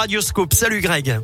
Radioscope. 0.00 0.54
Salut 0.54 0.80
Greg. 0.80 1.20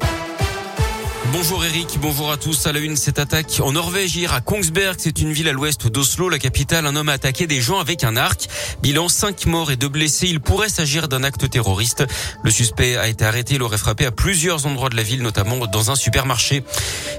Bonjour 1.36 1.64
Eric, 1.64 1.98
bonjour 2.00 2.30
à 2.30 2.36
tous. 2.36 2.64
À 2.68 2.72
la 2.72 2.78
une, 2.78 2.96
cette 2.96 3.18
attaque 3.18 3.60
en 3.60 3.72
Norvège 3.72 4.14
hier 4.14 4.32
à 4.32 4.40
Kongsberg. 4.40 4.94
C'est 5.00 5.20
une 5.20 5.32
ville 5.32 5.48
à 5.48 5.52
l'ouest 5.52 5.88
d'Oslo, 5.88 6.28
la 6.28 6.38
capitale. 6.38 6.86
Un 6.86 6.94
homme 6.94 7.08
a 7.08 7.14
attaqué 7.14 7.48
des 7.48 7.60
gens 7.60 7.80
avec 7.80 8.04
un 8.04 8.16
arc. 8.16 8.48
Bilan 8.84 9.08
5 9.08 9.46
morts 9.46 9.72
et 9.72 9.76
2 9.76 9.88
blessés. 9.88 10.28
Il 10.28 10.38
pourrait 10.38 10.68
s'agir 10.68 11.08
d'un 11.08 11.24
acte 11.24 11.50
terroriste. 11.50 12.04
Le 12.44 12.52
suspect 12.52 12.96
a 12.96 13.08
été 13.08 13.24
arrêté. 13.24 13.56
Il 13.56 13.64
aurait 13.64 13.78
frappé 13.78 14.06
à 14.06 14.12
plusieurs 14.12 14.66
endroits 14.66 14.90
de 14.90 14.96
la 14.96 15.02
ville, 15.02 15.22
notamment 15.22 15.66
dans 15.66 15.90
un 15.90 15.96
supermarché. 15.96 16.62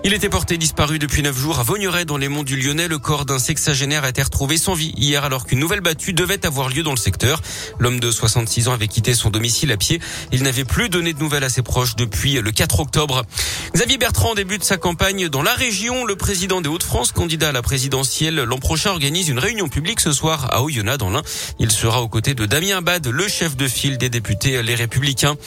Il 0.05 0.13
était 0.13 0.29
porté 0.29 0.57
disparu 0.57 0.97
depuis 0.97 1.21
9 1.21 1.37
jours 1.37 1.59
à 1.59 1.63
Vaugneray 1.63 2.05
dans 2.05 2.17
les 2.17 2.29
monts 2.29 2.43
du 2.43 2.55
Lyonnais. 2.55 2.87
Le 2.87 2.99
corps 2.99 3.25
d'un 3.25 3.39
sexagénaire 3.39 4.05
a 4.05 4.09
été 4.09 4.23
retrouvé 4.23 4.57
sans 4.57 4.75
vie 4.75 4.93
hier 4.95 5.25
alors 5.25 5.45
qu'une 5.45 5.59
nouvelle 5.59 5.81
battue 5.81 6.13
devait 6.13 6.45
avoir 6.45 6.69
lieu 6.69 6.83
dans 6.83 6.91
le 6.91 6.97
secteur. 6.97 7.41
L'homme 7.79 7.99
de 7.99 8.09
66 8.09 8.69
ans 8.69 8.73
avait 8.73 8.87
quitté 8.87 9.13
son 9.13 9.29
domicile 9.29 9.73
à 9.73 9.77
pied. 9.77 9.99
Il 10.31 10.43
n'avait 10.43 10.63
plus 10.63 10.87
donné 10.87 11.11
de 11.11 11.19
nouvelles 11.19 11.43
à 11.43 11.49
ses 11.49 11.63
proches 11.63 11.97
depuis 11.97 12.35
le 12.35 12.51
4 12.51 12.79
octobre. 12.79 13.23
Xavier 13.73 13.97
Bertrand 14.05 14.35
débute 14.35 14.63
sa 14.63 14.77
campagne 14.77 15.29
dans 15.29 15.41
la 15.41 15.55
région. 15.55 16.05
Le 16.05 16.15
président 16.15 16.61
des 16.61 16.69
Hauts-de-France, 16.69 17.11
candidat 17.11 17.49
à 17.49 17.51
la 17.51 17.63
présidentielle 17.63 18.35
l'an 18.35 18.59
prochain, 18.59 18.91
organise 18.91 19.29
une 19.29 19.39
réunion 19.39 19.67
publique 19.67 19.99
ce 19.99 20.11
soir 20.11 20.53
à 20.53 20.61
Oyonnax 20.61 20.99
dans 20.99 21.09
l'Ain. 21.09 21.23
Il 21.57 21.71
sera 21.71 22.03
aux 22.03 22.07
côtés 22.07 22.35
de 22.35 22.45
Damien 22.45 22.77
Abad, 22.77 23.07
le 23.07 23.27
chef 23.27 23.57
de 23.57 23.67
file 23.67 23.97
des 23.97 24.09
députés 24.09 24.61
Les 24.61 24.75
Républicains. 24.75 25.37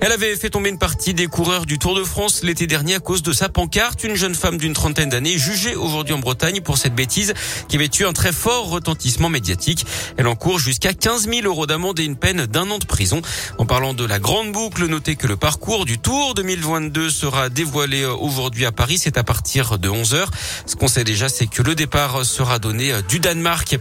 Elle 0.00 0.12
avait 0.12 0.36
fait 0.36 0.50
tomber 0.50 0.68
une 0.68 0.78
partie 0.78 1.14
des 1.14 1.26
coureurs 1.26 1.66
du 1.66 1.78
Tour 1.78 1.96
de 1.96 2.04
France 2.04 2.44
l'été 2.44 2.68
dernier 2.68 2.94
à 2.94 3.00
cause 3.00 3.22
de 3.22 3.32
sa 3.32 3.48
pancarte. 3.48 4.04
Une 4.04 4.14
jeune 4.14 4.36
femme 4.36 4.58
d'une 4.58 4.74
trentaine 4.74 5.08
d'années 5.08 5.36
jugée 5.36 5.74
aujourd'hui 5.74 6.14
en 6.14 6.18
Bretagne 6.18 6.60
pour 6.60 6.78
cette 6.78 6.94
bêtise 6.94 7.34
qui 7.68 7.74
avait 7.74 7.90
eu 7.98 8.04
un 8.04 8.12
très 8.12 8.32
fort 8.32 8.68
retentissement 8.68 9.30
médiatique. 9.30 9.84
Elle 10.16 10.28
encourt 10.28 10.60
jusqu'à 10.60 10.92
15 10.92 11.28
000 11.28 11.46
euros 11.46 11.66
d'amende 11.66 11.98
et 11.98 12.04
une 12.04 12.16
peine 12.16 12.46
d'un 12.46 12.70
an 12.70 12.78
de 12.78 12.84
prison. 12.84 13.20
En 13.58 13.66
parlant 13.66 13.94
de 13.94 14.04
la 14.04 14.20
grande 14.20 14.52
boucle, 14.52 14.86
notez 14.86 15.16
que 15.16 15.26
le 15.26 15.36
parcours 15.36 15.86
du 15.86 15.98
Tour 15.98 16.34
2022 16.34 17.10
sera 17.10 17.48
dévoilé 17.48 17.95
aujourd'hui 18.04 18.66
à 18.66 18.72
Paris. 18.72 18.98
C'est 18.98 19.18
à 19.18 19.24
partir 19.24 19.78
de 19.78 19.88
11 19.88 20.14
h 20.14 20.26
Ce 20.66 20.76
qu'on 20.76 20.88
sait 20.88 21.04
déjà, 21.04 21.28
c'est 21.28 21.46
que 21.46 21.62
le 21.62 21.74
départ 21.74 22.24
sera 22.24 22.58
donné 22.58 22.92
du 23.08 23.20
Danemark. 23.20 23.78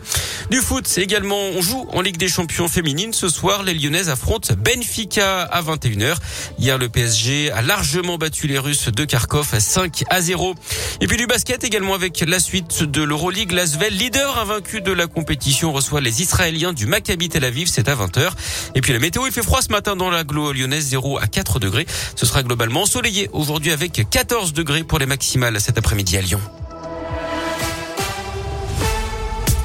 Du 0.49 0.59
foot, 0.59 0.89
également, 0.97 1.39
on 1.55 1.61
joue 1.61 1.87
en 1.93 2.01
Ligue 2.01 2.17
des 2.17 2.29
Champions 2.29 2.67
féminines. 2.67 3.13
Ce 3.13 3.29
soir, 3.29 3.63
les 3.63 3.73
Lyonnaises 3.73 4.09
affrontent 4.09 4.53
Benfica 4.57 5.43
à 5.43 5.61
21h. 5.61 6.15
Hier, 6.59 6.77
le 6.77 6.89
PSG 6.89 7.51
a 7.51 7.61
largement 7.61 8.17
battu 8.17 8.47
les 8.47 8.59
Russes 8.59 8.89
de 8.89 9.05
Kharkov 9.05 9.49
à 9.53 9.59
5 9.59 10.03
à 10.09 10.21
0. 10.21 10.55
Et 11.01 11.07
puis 11.07 11.17
du 11.17 11.27
basket 11.27 11.63
également 11.63 11.93
avec 11.93 12.23
la 12.27 12.39
suite 12.39 12.83
de 12.83 13.01
l'Euroleague. 13.01 13.51
L'Asvel, 13.51 13.95
leader 13.95 14.39
invaincu 14.39 14.81
de 14.81 14.91
la 14.91 15.07
compétition, 15.07 15.73
reçoit 15.73 16.01
les 16.01 16.21
Israéliens 16.21 16.73
du 16.73 16.85
Maccabi 16.85 17.29
Tel 17.29 17.43
Aviv. 17.43 17.67
C'est 17.67 17.89
à 17.89 17.95
20h. 17.95 18.31
Et 18.75 18.81
puis 18.81 18.93
la 18.93 18.99
météo, 18.99 19.25
il 19.25 19.31
fait 19.31 19.43
froid 19.43 19.61
ce 19.61 19.69
matin 19.69 19.95
dans 19.95 20.09
la 20.09 20.23
lyonnaise, 20.23 20.87
0 20.87 21.19
à 21.19 21.27
4 21.27 21.59
degrés. 21.59 21.85
Ce 22.15 22.25
sera 22.25 22.43
globalement 22.43 22.83
ensoleillé 22.83 23.29
aujourd'hui 23.33 23.71
avec 23.97 24.09
14 24.09 24.51
degrés 24.51 24.83
pour 24.83 24.99
les 24.99 25.05
maximales 25.05 25.59
cet 25.61 25.77
après-midi 25.77 26.17
à 26.17 26.21
Lyon. 26.21 26.39